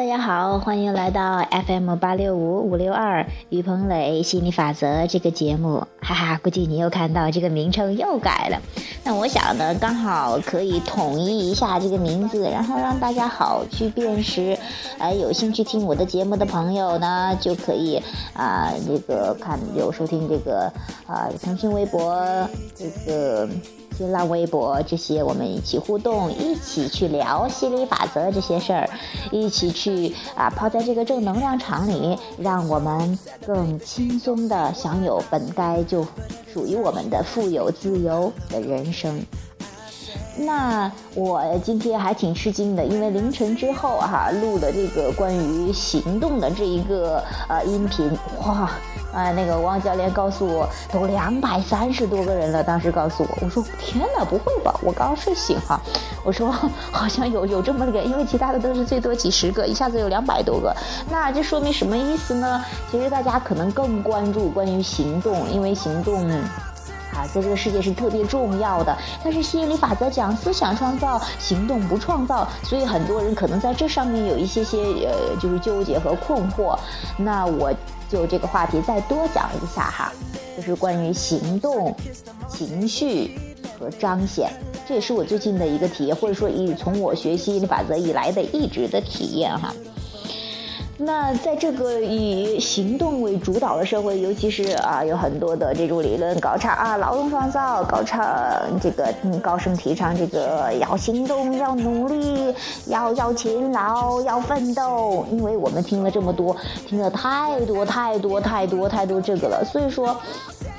[0.00, 8.58] 大家好，欢迎来到 FM 八六五五六二于鹏磊心理法则这个节目，哈哈，估计你又看到这个名称又改了。
[9.04, 14.58] 那我想呢，刚好可以统一一下这个名字，然后让大家好去辨识。
[14.98, 20.72] 呃，有兴趣听我的节目的朋友呢，就可以啊，这个看有收听这个
[21.06, 22.26] 啊，腾讯微博
[22.74, 23.46] 这个。
[24.00, 28.88] 新浪微博这些，我们一起互动，一起去聊心理法则这些事儿，
[29.30, 36.02] 一起去啊泡在这个正能量场里，让我们更轻松的享有本该就
[36.50, 39.20] 属于我们的富有自由的人生。
[40.40, 48.70] 那我今天还挺吃惊的，因为凌晨之后哈录的这个关于行动的这一个呃音频，哇！
[49.12, 52.62] 啊，那个王教练告诉我，都两百三十多个人了。
[52.62, 54.72] 当时告诉我，我说天哪，不会吧？
[54.84, 55.80] 我刚睡醒哈。
[56.24, 56.48] 我说
[56.92, 60.72] 好像有有这么个，因为其他的都是最多几十个，一下子有两百多个。
[61.10, 62.64] 那这说明什么意思呢？
[62.88, 66.28] 其实大家可能更关注关于行动，因为行动
[67.26, 68.96] 在这个世界是特别重要的。
[69.22, 76.78] 但是吸引力法则讲思想创造，行动不创造，所以很多人可能在这上面有一些些呃，就是纠结和困惑。
[77.16, 77.72] 那我。
[78.10, 80.12] 就这个话题再多讲一下哈，
[80.56, 81.94] 就是关于行动、
[82.48, 83.38] 情绪
[83.78, 84.50] 和彰显，
[84.84, 89.72] 这也是我最近的一个体验，或者说以从我学习法则以来的一直的体验哈。
[91.02, 98.22] 那在这个以行动为主导的社会，尤其是啊，有很多的这种理论高唱啊，劳动创造，高唱
[98.82, 102.54] 这个嗯高声提倡这个要行动，要努力，
[102.86, 105.24] 要要勤劳，要奋斗。
[105.30, 106.54] 因为我们听了这么多，
[106.86, 110.14] 听了太多太多太多太多这个了，所以说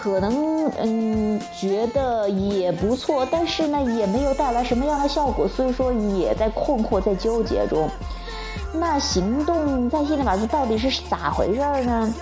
[0.00, 7.88] 可能嗯觉得也不错，但是呢也没有带来什么样的效果，所以说也在困惑，在纠结中。
[8.76, 12.12] 那行动在心理法则到底是咋回事儿呢？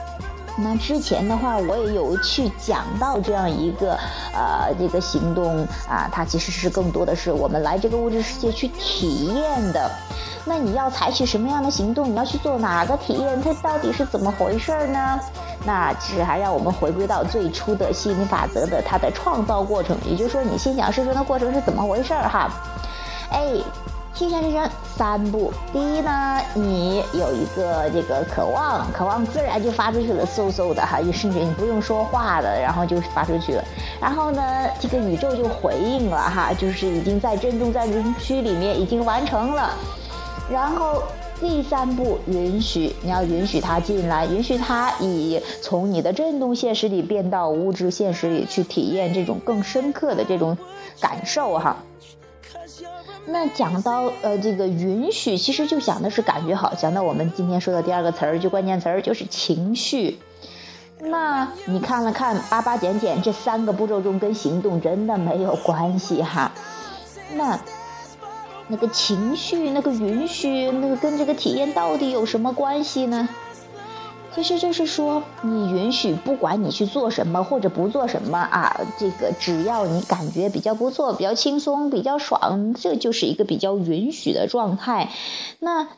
[0.59, 3.99] 那之前的话，我也有去讲到这样一个，
[4.35, 9.91] 呃，这个行动啊，它其实是更多的是我们来这个物质世界去体验的。
[10.45, 12.11] 那你要采取什么样的行动？
[12.11, 13.41] 你要去做哪个体验？
[13.41, 15.19] 它到底是怎么回事儿呢？
[15.65, 22.51] 那其实还让我们回归到最初的吸引力法则的它的创造过程，也就是说，你心想事成的过程是怎么回事儿哈？
[23.31, 23.55] 哎。
[24.15, 33.65] 心想事成三步，第一呢，你有一个这个渴望，渴望自然就发出去了，嗖嗖的哈，就甚至你不用说话的，然后就发出去了。
[34.01, 34.43] 然后呢，
[34.79, 39.71] 这个宇宙就回应了哈，就是已经在振动在人区里面已经完成了。
[40.51, 41.03] 然后
[41.41, 50.59] 第三步，允许你要允许它进来，允许它以从你的振动现实里变到物质现实里去体验这种更深刻的这种
[51.01, 51.79] 感受哈。
[53.27, 56.75] 那讲到呃这个允许，其实就讲的是感觉好。
[56.75, 60.19] 讲到我们今天说的第二个词儿，就关键词儿就是情绪。
[60.99, 66.53] 那你看了看八八减减这三个步骤中，跟行动真的没有关系哈。
[67.35, 67.59] 那
[68.69, 73.29] 那个情绪，那个允许，那个跟这个体验到底有什么关系呢？
[74.35, 85.11] 其实就是说，你允许不管你去做什么或者不做什么啊，这个只要你感觉比较不错、比较轻松、比较爽，这就是一个比较允许的状态。
[85.61, 85.89] 那。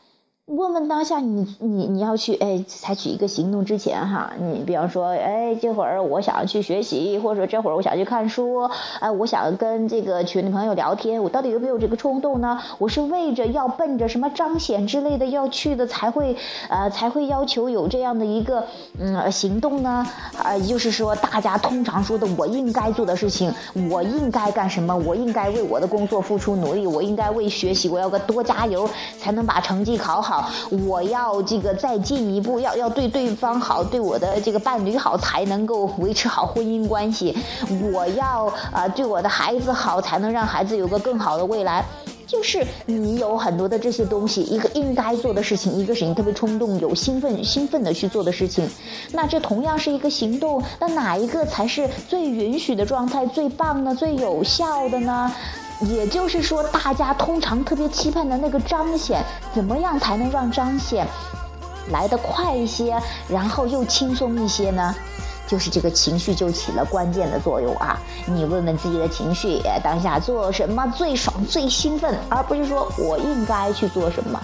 [0.47, 8.69] 问问当下，你你你要去哎采取一个行动之前哈，你比方说哎这会儿我想去学习，或者说这会儿我想去看书，
[8.99, 12.61] 哎我想跟这个群里朋友聊天，我到底有没有这个冲动呢？
[12.77, 16.37] 我是为着要奔着什么彰显之类的要去的才会
[16.69, 18.63] 呃才会要求有这样的一个
[18.99, 20.05] 嗯行动呢？
[20.37, 23.51] 啊就是说大家通常说的我应该做的事情，
[23.89, 24.95] 我应该干什么？
[24.95, 28.87] 我应该为我的工作付出努力，我应该为学习我要个多加油，
[29.19, 30.34] 才能把成绩考好。
[30.87, 37.35] 我要这个再进一步，要要对对方好，对我的这个伴侣好，才能够维持好婚姻关系。
[37.93, 41.83] 我要啊，对我的孩子好，才能让孩子有个更好的未来。
[42.27, 48.67] 就是你有很多的这些东西，一个应该做的事情，一个是你特别冲动、有兴奋、兴奋的去做的事情。
[49.11, 55.31] 那这同样是一个行动，那哪一个才是最允许的状态、最棒的、最有效的呢？
[55.81, 59.23] 也就是说，大家通常特别期盼的那个彰显，
[59.53, 61.05] 怎么样才能让彰显
[61.91, 64.95] 来得快一些，然后又轻松一些呢？
[65.47, 67.99] 就是这个情绪就起了关键的作用啊！
[68.25, 74.41] 你问问自己的情绪，当下做什么最爽、最兴奋，而不是说我应该去做什么。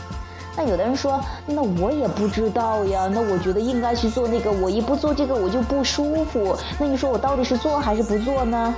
[0.56, 3.10] 那有的人说，那我也不知道呀。
[3.12, 6.56] 那我觉得应该去做那个，我一不做这个我就不舒服。
[6.78, 8.76] 那你说我到底是做还是不做呢？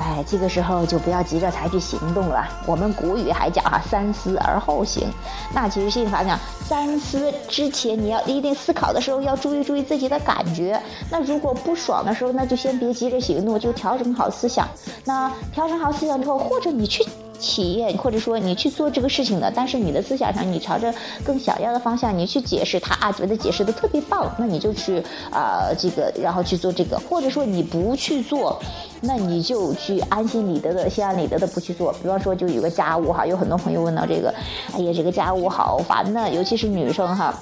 [0.00, 2.42] 哎，这个时候就不要急着采取行动了。
[2.66, 5.06] 我们古语还讲哈，三思而后行。
[5.54, 10.80] 那其实心理法讲，三思之前你要一定思考的时候，要注意注意自己的感觉。
[11.10, 14.66] 那如果不爽的时候，那就先别急着行动，就调整好思想。
[15.04, 17.04] 那调整好思想之后，或者你去。
[17.40, 20.94] 体验，或者说你去做这个事情的，但是你的思想上你朝着
[21.24, 25.02] 更想要的方向，你去解释他啊，觉得解释的特别棒，那你就去
[25.32, 28.60] 啊这个，然后去做这个，或者说你不去做，
[29.00, 31.92] 那你就去安心理得的，心安理得的不去做。
[32.02, 34.32] 比方说就有个家务哈，有很多朋友问到这个，
[34.74, 37.34] 哎呀这个家务好烦呐，尤其是女生哈，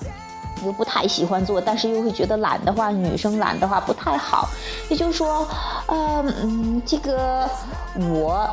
[0.65, 4.49] 又不太喜欢做，但是又会觉得懒的话，女生懒的话不太好。
[4.89, 5.47] 也就是说，
[5.89, 7.49] 嗯，这个
[7.97, 8.49] 我。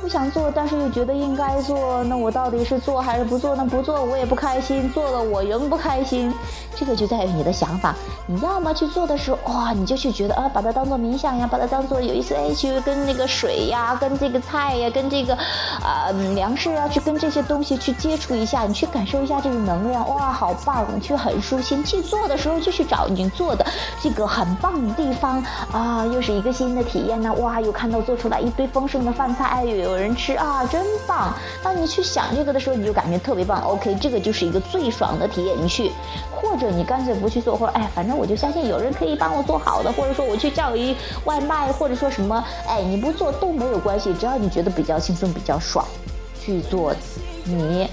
[0.00, 3.54] 不想做，但是又觉得应该做，那我到底是做还是不做？
[3.56, 6.32] 那不做我也不开心，做了我仍不开心。
[6.74, 7.94] 这个就在于你的想法。
[8.26, 21.82] 你要么去做的时候，哇，你就去觉得啊，把它当做冥想呀，把它当做有一次哎， 去跟那个水呀，跟这个菜呀，跟这个啊粮食啊，去跟这些东西去接触一下，你去感受一下这个能量，哇，好棒，你去很舒心。
[21.82, 23.66] 去做的时候就去找你做的
[24.00, 25.42] 这个很棒的地方
[25.72, 29.87] 啊，又是一个新的体验呢，哇，又看到做出来一堆丰盛的饭菜，哎呦。
[29.88, 31.34] 有人吃啊，真棒！
[31.62, 33.62] 当你去想这个的时候，你就感觉特别棒。
[33.62, 35.56] OK，这个就是一个最爽的体验。
[35.60, 35.90] 你去，
[36.30, 40.94] 或者你干脆不去做，或者哎，反正我就相信有人可以帮我做好的，或者说我去叫一
[41.24, 45.84] 外卖，或者说什么，哎，你不做都没有关系，只要你觉得比较轻松、比较爽，
[46.38, 46.92] 去做
[47.44, 47.88] 你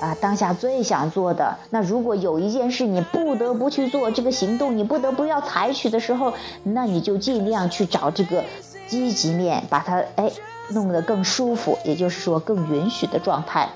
[0.00, 1.56] 啊当下最想做的。
[1.70, 8.44] 那如果有一件事你不得不去做这个行动，你不得不要采取的时候，那你就尽量去找这个
[8.86, 10.30] 积极面，把它哎。
[10.70, 13.68] 弄得更舒服，也就是说更允许的状态，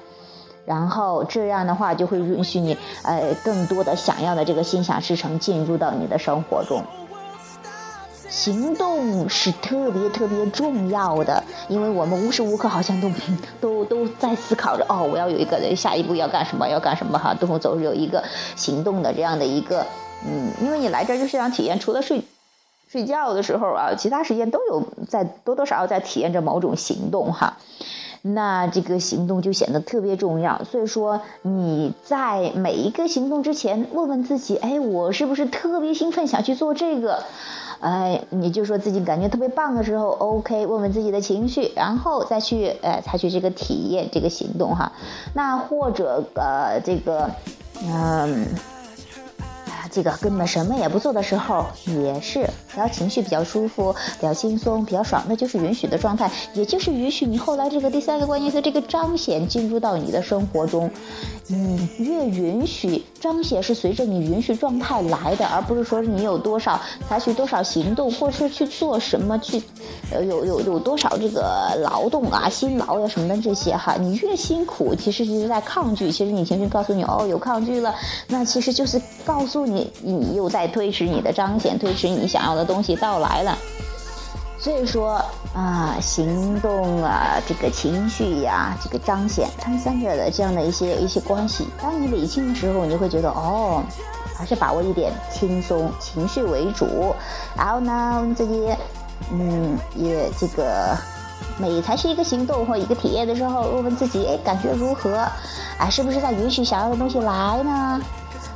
[0.65, 6.83] 然后这样的话就会允许你，呃，更多的想要的这个心想事成进入到你的生活中。
[8.31, 13.11] 行动是特别特别重要的，因为我们无时无刻好像都
[13.61, 18.25] 都都在思考着，哦，我要有一个下一步要干什么，要干什么哈，都会走有一个
[18.57, 19.85] 行动的这样的一个，
[20.27, 22.23] 嗯，因为你来这儿就是想体验，除了睡。
[22.91, 27.59] 睡觉的时候啊，其他时间都有在多多少少在体验着某种行动哈，
[28.23, 30.65] 那这个行动就显得特别重要。
[30.65, 37.23] 所以说你在每一个行动之前，问问自己，哎，我是不是特别兴奋想去做这个？
[37.81, 44.91] 哎，你就说自己感觉特别棒的时候，OK，问问自己的情绪，然后再去呃采取这个体验这个行动哈。
[45.35, 47.31] 那或者呃这个
[47.85, 48.47] 嗯。
[49.91, 60.91] 这个根本什么也不做的时候，也是只要情绪比较舒服、比较轻松、比较爽，那就是允许的状态，也就是允许你后来这个第三个关键词这个彰显进入到你的生活中。
[61.51, 69.61] 你越允许彰显是随着你允许状态来的，而不是说你有多少采取多少行动，或是去做什么去，
[70.13, 73.97] 呃，有有有多少这个劳动啊、辛劳呀什么的这些哈。
[73.99, 76.13] 你越辛苦，其实就是在抗拒。
[76.13, 77.95] 其实你情绪告诉你哦，有抗拒了，
[78.29, 83.59] 那其实就是告诉你，你又在推迟你的彰显，推迟你想要的东西到来了。
[84.61, 85.25] 所以说
[85.59, 91.67] 啊，行动啊，这个情绪呀，这个彰显，他们三者的这样的一些一些关系。
[91.83, 93.83] 当你理清的时候，你就会觉得哦，
[94.37, 97.13] 还是把握一点轻松，情绪为主。
[97.57, 98.69] 然后呢，我们自己
[99.33, 100.97] 嗯，也这个
[101.59, 105.27] 每采取一个行动或一个体验的时候，问问自己，哎，感觉如何？
[105.79, 108.01] 哎，是不是在允许想要的东西来呢？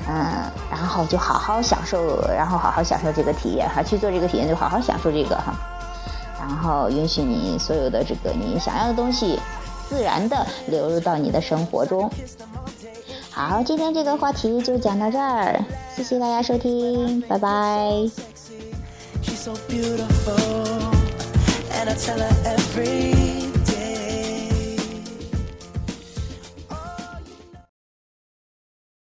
[0.07, 0.25] 嗯，
[0.71, 5.53] 然后就好好享受，然后好好享受这个体验哈，去做这个体验就好好享受这个哈。
[6.43, 9.39] 然后允许你所有的这个你想要的东西，
[9.89, 12.11] 自然的流入到你的生活中。
[13.31, 17.93] 好，今天这个话题就讲到这儿，谢谢大家收听，拜拜。